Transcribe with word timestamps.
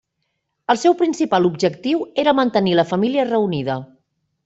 El 0.73 0.79
seu 0.83 0.95
principal 1.01 1.45
objectiu 1.51 2.03
era 2.25 2.37
mantenir 2.41 2.77
la 2.83 2.89
família 2.95 3.31
reunida. 3.33 3.81